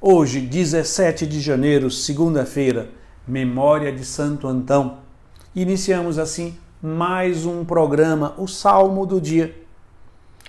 Hoje, 0.00 0.40
17 0.40 1.26
de 1.26 1.40
janeiro, 1.40 1.90
segunda-feira, 1.90 2.88
memória 3.26 3.90
de 3.90 4.04
Santo 4.04 4.46
Antão. 4.46 4.98
Iniciamos 5.52 6.20
assim 6.20 6.56
mais 6.80 7.44
um 7.44 7.64
programa, 7.64 8.32
o 8.38 8.46
Salmo 8.46 9.04
do 9.04 9.20
Dia. 9.20 9.60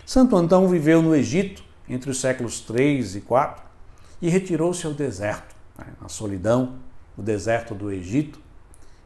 Santo 0.05 0.35
Antão 0.35 0.67
viveu 0.67 1.01
no 1.01 1.15
Egito 1.15 1.63
entre 1.89 2.11
os 2.11 2.21
séculos 2.21 2.59
3 2.59 3.15
e 3.15 3.21
4 3.21 3.63
e 4.21 4.29
retirou-se 4.29 4.85
ao 4.85 4.93
deserto, 4.93 5.55
né, 5.79 5.87
na 5.99 6.09
solidão, 6.09 6.75
no 7.17 7.23
deserto 7.23 7.73
do 7.73 7.91
Egito, 7.91 8.39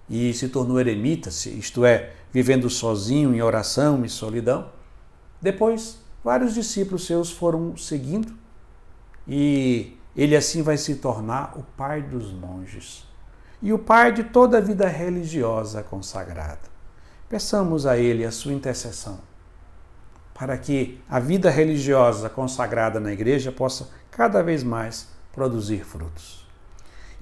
e 0.09 0.33
se 0.33 0.49
tornou 0.49 0.77
eremita, 0.77 1.29
isto 1.29 1.85
é, 1.85 2.11
vivendo 2.33 2.69
sozinho 2.69 3.33
em 3.33 3.41
oração 3.41 4.03
e 4.03 4.09
solidão. 4.09 4.67
Depois, 5.41 5.99
vários 6.21 6.53
discípulos 6.53 7.05
seus 7.05 7.31
foram 7.31 7.77
seguindo 7.77 8.33
e 9.25 9.95
ele 10.15 10.35
assim 10.35 10.61
vai 10.61 10.77
se 10.77 10.95
tornar 10.95 11.57
o 11.57 11.63
pai 11.75 12.01
dos 12.01 12.31
monges 12.31 13.07
e 13.61 13.73
o 13.73 13.79
pai 13.79 14.11
de 14.11 14.23
toda 14.23 14.57
a 14.57 14.61
vida 14.61 14.87
religiosa 14.87 15.81
consagrada. 15.81 16.71
Peçamos 17.29 17.85
a 17.85 17.97
ele 17.97 18.25
a 18.25 18.31
sua 18.31 18.53
intercessão 18.53 19.19
para 20.33 20.57
que 20.57 20.99
a 21.09 21.19
vida 21.19 21.49
religiosa 21.49 22.29
consagrada 22.29 22.99
na 22.99 23.13
igreja 23.13 23.51
possa 23.51 23.89
cada 24.11 24.41
vez 24.43 24.63
mais 24.63 25.07
produzir 25.31 25.85
frutos. 25.85 26.45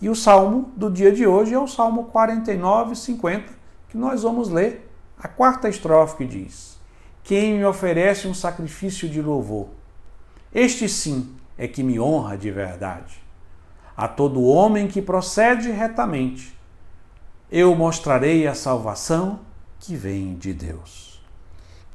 E 0.02 0.10
o 0.10 0.16
salmo 0.16 0.72
do 0.76 0.90
dia 0.90 1.12
de 1.12 1.28
hoje 1.28 1.54
é 1.54 1.60
o 1.60 1.68
salmo 1.68 2.06
49, 2.06 2.96
50, 2.96 3.54
que 3.90 3.98
nós 3.98 4.24
vamos 4.24 4.50
ler 4.50 4.90
a 5.20 5.28
quarta 5.28 5.70
estrofe 5.70 6.18
que 6.18 6.26
diz: 6.26 6.80
Quem 7.24 7.58
me 7.58 7.66
oferece 7.66 8.28
um 8.28 8.34
sacrifício 8.34 9.08
de 9.08 9.22
louvor, 9.22 9.68
este 10.54 10.90
sim 10.90 11.36
é 11.62 11.68
que 11.68 11.84
me 11.84 12.00
honra 12.00 12.36
de 12.36 12.50
verdade. 12.50 13.22
A 13.96 14.08
todo 14.08 14.42
homem 14.42 14.88
que 14.88 15.00
procede 15.00 15.70
retamente, 15.70 16.58
eu 17.52 17.76
mostrarei 17.76 18.48
a 18.48 18.56
salvação 18.56 19.42
que 19.80 19.96
vem 19.96 20.34
de 20.34 20.56
Deus. 20.56 21.24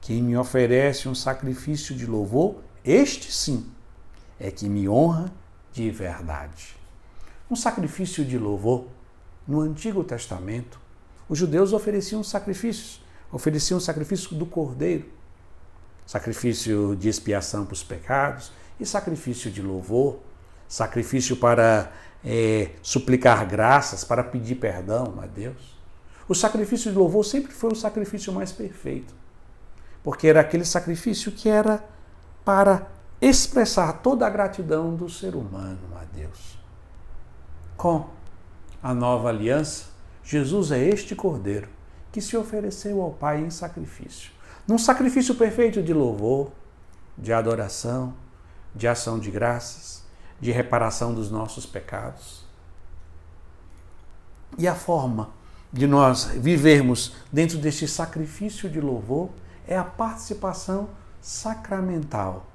Quem 0.00 0.22
me 0.22 0.36
oferece 0.36 1.08
um 1.08 1.16
sacrifício 1.16 1.96
de 1.96 2.06
louvor, 2.06 2.60
este 2.84 3.32
sim 3.32 3.66
é 4.38 4.52
que 4.52 4.68
me 4.68 4.88
honra 4.88 5.32
de 5.72 5.90
verdade. 5.90 6.76
Um 7.50 7.56
sacrifício 7.56 8.24
de 8.24 8.38
louvor, 8.38 8.86
no 9.48 9.60
Antigo 9.60 10.04
Testamento, 10.04 10.80
os 11.28 11.36
judeus 11.36 11.72
ofereciam 11.72 12.22
sacrifícios, 12.22 13.04
ofereciam 13.32 13.78
o 13.78 13.80
sacrifício 13.80 14.36
do 14.36 14.46
cordeiro, 14.46 15.10
sacrifício 16.06 16.94
de 16.94 17.08
expiação 17.08 17.64
para 17.64 17.74
os 17.74 17.82
pecados, 17.82 18.52
e 18.78 18.86
sacrifício 18.86 19.50
de 19.50 19.62
louvor, 19.62 20.18
sacrifício 20.68 21.36
para 21.36 21.90
é, 22.24 22.70
suplicar 22.82 23.46
graças, 23.46 24.04
para 24.04 24.22
pedir 24.24 24.56
perdão 24.56 25.14
a 25.22 25.26
Deus. 25.26 25.76
O 26.28 26.34
sacrifício 26.34 26.90
de 26.90 26.98
louvor 26.98 27.24
sempre 27.24 27.52
foi 27.52 27.72
o 27.72 27.76
sacrifício 27.76 28.32
mais 28.32 28.50
perfeito, 28.50 29.14
porque 30.02 30.26
era 30.26 30.40
aquele 30.40 30.64
sacrifício 30.64 31.30
que 31.30 31.48
era 31.48 31.84
para 32.44 32.88
expressar 33.20 33.92
toda 33.94 34.26
a 34.26 34.30
gratidão 34.30 34.94
do 34.94 35.08
ser 35.08 35.34
humano 35.34 35.78
a 36.00 36.04
Deus. 36.04 36.58
Com 37.76 38.08
a 38.82 38.92
nova 38.92 39.28
aliança, 39.28 39.86
Jesus 40.22 40.72
é 40.72 40.82
este 40.82 41.14
cordeiro 41.14 41.68
que 42.10 42.20
se 42.20 42.36
ofereceu 42.36 43.00
ao 43.00 43.12
Pai 43.12 43.40
em 43.40 43.50
sacrifício, 43.50 44.32
num 44.66 44.78
sacrifício 44.78 45.34
perfeito 45.34 45.82
de 45.82 45.92
louvor, 45.92 46.50
de 47.16 47.32
adoração, 47.32 48.14
de 48.76 48.86
ação 48.86 49.18
de 49.18 49.30
graças, 49.30 50.04
de 50.40 50.52
reparação 50.52 51.14
dos 51.14 51.30
nossos 51.30 51.64
pecados. 51.64 52.44
E 54.58 54.68
a 54.68 54.74
forma 54.74 55.30
de 55.72 55.86
nós 55.86 56.24
vivermos 56.24 57.14
dentro 57.32 57.58
deste 57.58 57.88
sacrifício 57.88 58.68
de 58.68 58.80
louvor 58.80 59.30
é 59.66 59.76
a 59.76 59.84
participação 59.84 60.88
sacramental 61.20 62.46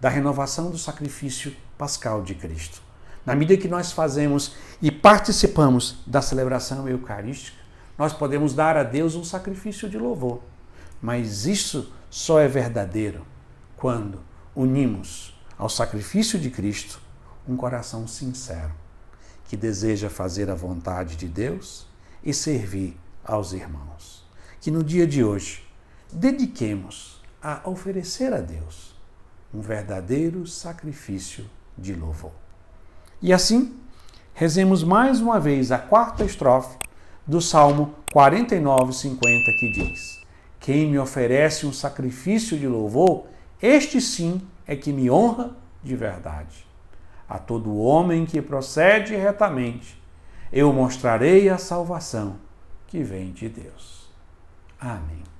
da 0.00 0.08
renovação 0.08 0.70
do 0.70 0.76
sacrifício 0.76 1.56
pascal 1.78 2.22
de 2.22 2.34
Cristo. 2.34 2.82
Na 3.24 3.34
medida 3.34 3.60
que 3.60 3.68
nós 3.68 3.90
fazemos 3.90 4.54
e 4.82 4.90
participamos 4.90 5.96
da 6.06 6.20
celebração 6.20 6.86
eucarística, 6.88 7.56
nós 7.96 8.12
podemos 8.12 8.52
dar 8.52 8.76
a 8.76 8.82
Deus 8.82 9.14
um 9.14 9.24
sacrifício 9.24 9.88
de 9.88 9.96
louvor. 9.96 10.40
Mas 11.00 11.46
isso 11.46 11.92
só 12.10 12.38
é 12.38 12.48
verdadeiro 12.48 13.24
quando 13.76 14.20
unimos 14.54 15.34
ao 15.58 15.68
sacrifício 15.68 16.38
de 16.38 16.50
Cristo 16.50 17.00
um 17.46 17.56
coração 17.56 18.06
sincero, 18.06 18.72
que 19.46 19.56
deseja 19.56 20.08
fazer 20.08 20.50
a 20.50 20.54
vontade 20.54 21.16
de 21.16 21.28
Deus 21.28 21.86
e 22.22 22.32
servir 22.32 22.96
aos 23.24 23.52
irmãos. 23.52 24.24
Que 24.60 24.70
no 24.70 24.82
dia 24.82 25.06
de 25.06 25.22
hoje 25.22 25.62
dediquemos 26.12 27.22
a 27.42 27.60
oferecer 27.68 28.32
a 28.32 28.40
Deus 28.40 28.94
um 29.52 29.60
verdadeiro 29.60 30.46
sacrifício 30.46 31.44
de 31.76 31.94
louvor. 31.94 32.32
E 33.20 33.32
assim, 33.32 33.74
rezemos 34.32 34.82
mais 34.82 35.20
uma 35.20 35.38
vez 35.38 35.70
a 35.70 35.78
quarta 35.78 36.24
estrofe 36.24 36.76
do 37.26 37.40
Salmo 37.40 37.94
49, 38.12 38.92
50, 38.92 39.52
que 39.58 39.72
diz: 39.72 40.20
Quem 40.60 40.90
me 40.90 40.98
oferece 40.98 41.66
um 41.66 41.72
sacrifício 41.72 42.58
de 42.58 42.66
louvor, 42.66 43.26
este 43.60 44.00
sim 44.00 44.40
é 44.66 44.76
que 44.76 44.92
me 44.92 45.10
honra 45.10 45.56
de 45.82 45.94
verdade. 45.96 46.66
A 47.28 47.38
todo 47.38 47.76
homem 47.76 48.26
que 48.26 48.40
procede 48.42 49.14
retamente, 49.14 50.00
eu 50.52 50.72
mostrarei 50.72 51.48
a 51.48 51.58
salvação 51.58 52.36
que 52.86 53.02
vem 53.02 53.32
de 53.32 53.48
Deus. 53.48 54.08
Amém. 54.78 55.33